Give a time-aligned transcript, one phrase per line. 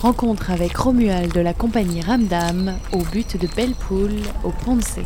[0.00, 5.04] Rencontre avec Romuald de la compagnie Ramdam au but de Belle Poule au C.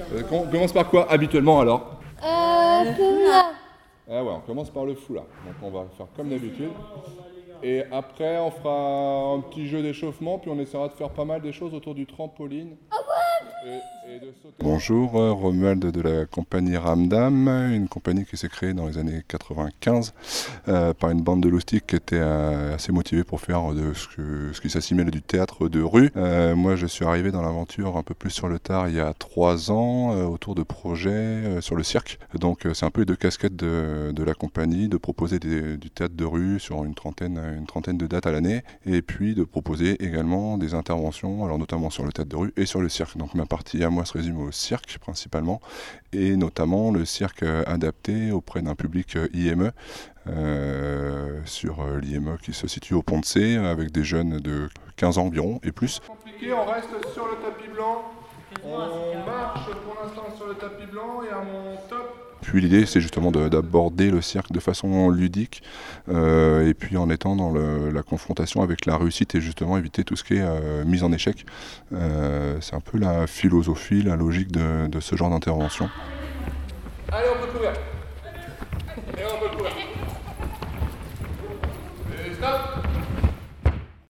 [0.00, 2.00] Euh, on commence par quoi habituellement alors?
[2.24, 3.52] Euh, foulard.
[4.10, 5.26] Ah ouais, on commence par le foulard.
[5.44, 6.70] Donc on va faire comme d'habitude.
[7.62, 11.42] Et après, on fera un petit jeu d'échauffement, puis on essaiera de faire pas mal
[11.42, 12.76] des choses autour du trampoline.
[12.90, 12.99] Sauter.
[14.58, 19.22] Bonjour, euh, Romuald de la compagnie Ramdam, une compagnie qui s'est créée dans les années
[19.28, 20.12] 95
[20.68, 24.60] euh, par une bande de loustiques qui était euh, assez motivée pour faire de ce,
[24.60, 26.10] qui s'assimile du théâtre de rue.
[26.14, 29.12] Moi, je suis arrivé dans l'aventure un peu plus sur le tard il y a
[29.14, 32.18] trois ans autour de projets sur le cirque.
[32.34, 36.14] Donc, c'est un peu les deux casquettes de, la compagnie, de proposer des- du théâtre
[36.16, 40.02] de rue sur une trentaine, une trentaine de dates à l'année, et puis de proposer
[40.04, 43.16] également des interventions, alors notamment sur le théâtre de rue et sur le cirque.
[43.50, 45.60] Partie à moi se résume au cirque principalement,
[46.14, 49.72] et notamment le cirque euh, adapté auprès d'un public euh, IME.
[50.26, 55.18] euh, sur l'IME qui se situe au Pont de C avec des jeunes de 15
[55.18, 56.00] ans environ et plus.
[56.08, 58.04] On reste sur le tapis blanc.
[58.62, 62.29] On marche pour l'instant sur le tapis blanc et à mon top.
[62.42, 65.62] Puis l'idée, c'est justement d'aborder le cirque de façon ludique
[66.08, 70.16] euh, et puis en étant dans la confrontation avec la réussite et justement éviter tout
[70.16, 71.44] ce qui est euh, mise en échec.
[71.92, 75.88] Euh, c'est un peu la philosophie, la logique de, ce genre d'intervention.
[77.12, 77.72] Allez, on peut courir.
[79.18, 79.72] Et on peut courir.
[82.26, 82.69] Et stop.